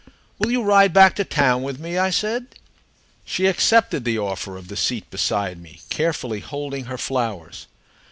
"Will 0.39 0.49
you 0.49 0.63
ride 0.63 0.93
back 0.93 1.15
to 1.17 1.23
town 1.23 1.61
with 1.61 1.77
me?" 1.79 1.95
I 1.99 2.09
said. 2.09 2.47
She 3.23 3.45
accepted 3.45 4.03
the 4.03 4.17
offer 4.17 4.57
of 4.57 4.67
the 4.67 4.75
seat 4.75 5.07
beside 5.11 5.61
me, 5.61 5.81
carefully 5.91 6.39
holding 6.39 6.85
her 6.85 6.97
flowers. 6.97 7.67